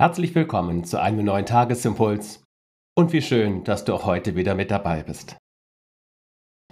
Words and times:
Herzlich 0.00 0.34
willkommen 0.34 0.84
zu 0.84 0.98
einem 0.98 1.26
neuen 1.26 1.44
Tagesimpuls 1.44 2.42
und 2.96 3.12
wie 3.12 3.20
schön, 3.20 3.64
dass 3.64 3.84
du 3.84 3.92
auch 3.92 4.06
heute 4.06 4.34
wieder 4.34 4.54
mit 4.54 4.70
dabei 4.70 5.02
bist. 5.02 5.36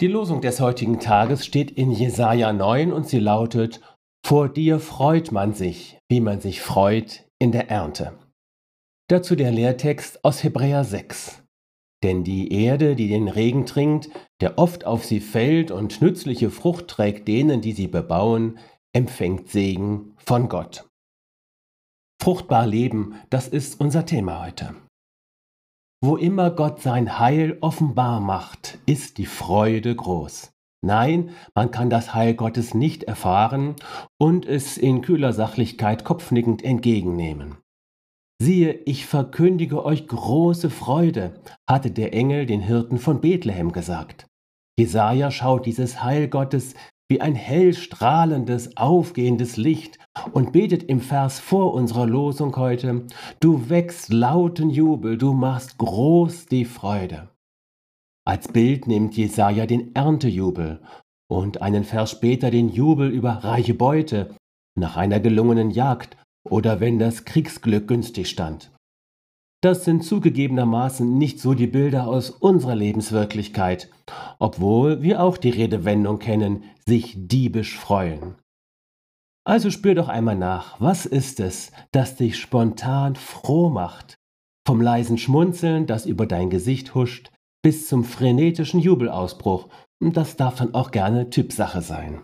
Die 0.00 0.06
Losung 0.06 0.40
des 0.40 0.60
heutigen 0.60 0.98
Tages 0.98 1.44
steht 1.44 1.70
in 1.70 1.90
Jesaja 1.92 2.54
9 2.54 2.90
und 2.90 3.06
sie 3.06 3.18
lautet: 3.18 3.82
Vor 4.24 4.48
dir 4.48 4.80
freut 4.80 5.30
man 5.30 5.52
sich, 5.52 5.98
wie 6.08 6.22
man 6.22 6.40
sich 6.40 6.62
freut 6.62 7.28
in 7.38 7.52
der 7.52 7.68
Ernte. 7.68 8.18
Dazu 9.10 9.36
der 9.36 9.50
Lehrtext 9.50 10.24
aus 10.24 10.42
Hebräer 10.42 10.84
6. 10.84 11.42
Denn 12.02 12.24
die 12.24 12.50
Erde, 12.50 12.96
die 12.96 13.08
den 13.08 13.28
Regen 13.28 13.66
trinkt, 13.66 14.08
der 14.40 14.56
oft 14.56 14.86
auf 14.86 15.04
sie 15.04 15.20
fällt 15.20 15.70
und 15.70 16.00
nützliche 16.00 16.48
Frucht 16.48 16.88
trägt 16.88 17.28
denen, 17.28 17.60
die 17.60 17.72
sie 17.72 17.88
bebauen, 17.88 18.58
empfängt 18.94 19.50
Segen 19.50 20.14
von 20.16 20.48
Gott. 20.48 20.88
Fruchtbar 22.20 22.66
leben, 22.66 23.14
das 23.30 23.48
ist 23.48 23.80
unser 23.80 24.04
Thema 24.04 24.44
heute. 24.44 24.74
Wo 26.00 26.16
immer 26.16 26.50
Gott 26.50 26.80
sein 26.80 27.18
Heil 27.18 27.58
offenbar 27.60 28.20
macht, 28.20 28.78
ist 28.86 29.18
die 29.18 29.26
Freude 29.26 29.94
groß. 29.94 30.52
Nein, 30.84 31.30
man 31.54 31.70
kann 31.70 31.90
das 31.90 32.14
Heil 32.14 32.34
Gottes 32.34 32.72
nicht 32.72 33.02
erfahren 33.04 33.74
und 34.20 34.46
es 34.46 34.76
in 34.76 35.02
kühler 35.02 35.32
Sachlichkeit 35.32 36.04
kopfnickend 36.04 36.62
entgegennehmen. 36.62 37.56
Siehe, 38.40 38.74
ich 38.84 39.06
verkündige 39.06 39.84
euch 39.84 40.06
große 40.06 40.70
Freude, 40.70 41.40
hatte 41.68 41.90
der 41.90 42.14
Engel 42.14 42.46
den 42.46 42.60
Hirten 42.60 42.98
von 42.98 43.20
Bethlehem 43.20 43.72
gesagt. 43.72 44.26
Jesaja 44.78 45.32
schaut 45.32 45.66
dieses 45.66 46.04
Heil 46.04 46.28
Gottes 46.28 46.74
wie 47.08 47.20
ein 47.20 47.34
hell 47.34 47.72
strahlendes, 47.72 48.76
aufgehendes 48.76 49.56
Licht 49.56 49.98
und 50.32 50.52
betet 50.52 50.82
im 50.84 51.00
Vers 51.00 51.40
vor 51.40 51.72
unserer 51.72 52.06
Losung 52.06 52.54
heute, 52.56 53.06
du 53.40 53.70
wächst 53.70 54.12
lauten 54.12 54.70
Jubel, 54.70 55.16
du 55.16 55.32
machst 55.32 55.78
groß 55.78 56.46
die 56.46 56.66
Freude. 56.66 57.30
Als 58.26 58.48
Bild 58.48 58.86
nimmt 58.86 59.16
Jesaja 59.16 59.64
den 59.64 59.94
Erntejubel 59.94 60.82
und 61.30 61.62
einen 61.62 61.84
Vers 61.84 62.10
später 62.10 62.50
den 62.50 62.68
Jubel 62.68 63.10
über 63.10 63.30
reiche 63.30 63.74
Beute 63.74 64.34
nach 64.78 64.96
einer 64.96 65.18
gelungenen 65.18 65.70
Jagd 65.70 66.18
oder 66.46 66.80
wenn 66.80 66.98
das 66.98 67.24
Kriegsglück 67.24 67.88
günstig 67.88 68.28
stand. 68.28 68.70
Das 69.60 69.84
sind 69.84 70.04
zugegebenermaßen 70.04 71.18
nicht 71.18 71.40
so 71.40 71.54
die 71.54 71.66
Bilder 71.66 72.06
aus 72.06 72.30
unserer 72.30 72.76
Lebenswirklichkeit, 72.76 73.90
obwohl 74.38 75.02
wir 75.02 75.20
auch 75.22 75.36
die 75.36 75.50
Redewendung 75.50 76.20
kennen, 76.20 76.62
sich 76.86 77.14
diebisch 77.16 77.76
freuen. 77.76 78.36
Also 79.44 79.70
spür 79.70 79.96
doch 79.96 80.08
einmal 80.08 80.36
nach, 80.36 80.80
was 80.80 81.06
ist 81.06 81.40
es, 81.40 81.72
das 81.90 82.16
dich 82.16 82.38
spontan 82.38 83.16
froh 83.16 83.68
macht? 83.68 84.18
Vom 84.64 84.80
leisen 84.80 85.18
Schmunzeln, 85.18 85.86
das 85.86 86.06
über 86.06 86.26
dein 86.26 86.50
Gesicht 86.50 86.94
huscht, 86.94 87.32
bis 87.62 87.88
zum 87.88 88.04
frenetischen 88.04 88.78
Jubelausbruch. 88.78 89.68
Das 90.00 90.36
darf 90.36 90.56
dann 90.56 90.74
auch 90.74 90.92
gerne 90.92 91.30
Typsache 91.30 91.82
sein. 91.82 92.20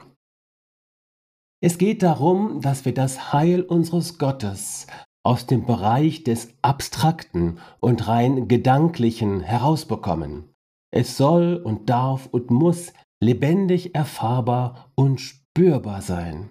Es 1.60 1.78
geht 1.78 2.02
darum, 2.02 2.60
dass 2.60 2.84
wir 2.84 2.94
das 2.94 3.32
Heil 3.32 3.62
unseres 3.62 4.18
Gottes 4.18 4.86
aus 5.24 5.46
dem 5.46 5.66
Bereich 5.66 6.22
des 6.22 6.54
Abstrakten 6.62 7.58
und 7.80 8.06
rein 8.06 8.46
Gedanklichen 8.46 9.40
herausbekommen. 9.40 10.50
Es 10.92 11.16
soll 11.16 11.56
und 11.56 11.90
darf 11.90 12.28
und 12.30 12.50
muss 12.50 12.92
lebendig 13.20 13.94
erfahrbar 13.94 14.92
und 14.94 15.20
spürbar 15.20 16.02
sein. 16.02 16.50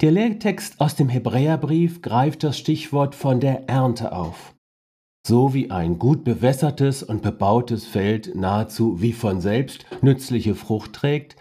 Der 0.00 0.10
Lehrtext 0.10 0.80
aus 0.80 0.96
dem 0.96 1.08
Hebräerbrief 1.08 2.02
greift 2.02 2.42
das 2.42 2.58
Stichwort 2.58 3.14
von 3.14 3.38
der 3.38 3.68
Ernte 3.68 4.12
auf. 4.12 4.54
So 5.24 5.54
wie 5.54 5.70
ein 5.70 5.98
gut 6.00 6.24
bewässertes 6.24 7.04
und 7.04 7.22
bebautes 7.22 7.86
Feld 7.86 8.34
nahezu 8.34 9.00
wie 9.00 9.12
von 9.12 9.40
selbst 9.40 9.86
nützliche 10.00 10.56
Frucht 10.56 10.94
trägt, 10.94 11.36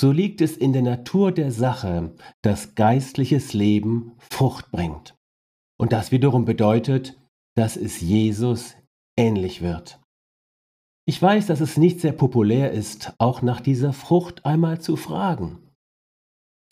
so 0.00 0.12
liegt 0.12 0.40
es 0.40 0.56
in 0.56 0.72
der 0.72 0.82
Natur 0.82 1.32
der 1.32 1.50
Sache, 1.50 2.14
dass 2.42 2.74
geistliches 2.74 3.52
Leben 3.52 4.12
Frucht 4.30 4.70
bringt. 4.70 5.16
Und 5.78 5.92
das 5.92 6.12
wiederum 6.12 6.44
bedeutet, 6.44 7.18
dass 7.56 7.76
es 7.76 8.00
Jesus 8.00 8.76
ähnlich 9.16 9.62
wird. 9.62 10.00
Ich 11.06 11.20
weiß, 11.20 11.46
dass 11.46 11.60
es 11.60 11.76
nicht 11.76 12.00
sehr 12.00 12.12
populär 12.12 12.72
ist, 12.72 13.12
auch 13.18 13.42
nach 13.42 13.60
dieser 13.60 13.92
Frucht 13.92 14.46
einmal 14.46 14.80
zu 14.80 14.96
fragen. 14.96 15.58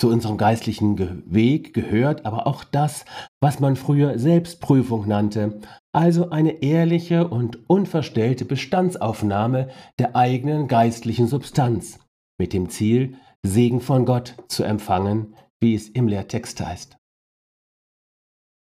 Zu 0.01 0.09
unserem 0.09 0.39
geistlichen 0.39 1.33
Weg 1.33 1.75
gehört 1.75 2.25
aber 2.25 2.47
auch 2.47 2.65
das, 2.65 3.05
was 3.41 3.61
man 3.61 3.77
früher 3.77 4.19
Selbstprüfung 4.19 5.07
nannte, 5.07 5.61
also 5.93 6.31
eine 6.31 6.63
ehrliche 6.63 7.29
und 7.29 7.69
unverstellte 7.69 8.45
Bestandsaufnahme 8.45 9.69
der 9.99 10.17
eigenen 10.17 10.67
geistlichen 10.67 11.29
Substanz, 11.29 12.01
mit 12.39 12.53
dem 12.53 12.69
Ziel, 12.71 13.17
Segen 13.45 13.81
von 13.81 14.07
Gott 14.07 14.35
zu 14.49 14.65
empfangen, 14.65 15.35
wie 15.61 15.75
es 15.75 15.89
im 15.89 16.09
Lehrtext 16.09 16.61
heißt. 16.61 16.97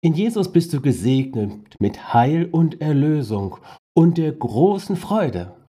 In 0.07 0.13
Jesus 0.13 0.49
bist 0.49 0.71
du 0.71 0.79
gesegnet 0.79 1.75
mit 1.81 2.13
Heil 2.13 2.45
und 2.45 2.79
Erlösung 2.79 3.57
und 3.93 4.17
der 4.17 4.31
großen 4.31 4.95
Freude. 4.95 5.67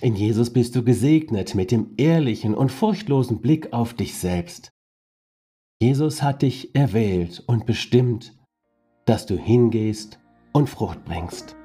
In 0.00 0.14
Jesus 0.14 0.52
bist 0.52 0.76
du 0.76 0.84
gesegnet 0.84 1.56
mit 1.56 1.72
dem 1.72 1.94
ehrlichen 1.96 2.54
und 2.54 2.70
furchtlosen 2.70 3.40
Blick 3.40 3.72
auf 3.72 3.92
dich 3.92 4.16
selbst. 4.16 4.70
Jesus 5.82 6.22
hat 6.22 6.42
dich 6.42 6.76
erwählt 6.76 7.42
und 7.48 7.66
bestimmt, 7.66 8.38
dass 9.04 9.26
du 9.26 9.36
hingehst 9.36 10.20
und 10.52 10.68
Frucht 10.68 11.04
bringst. 11.04 11.56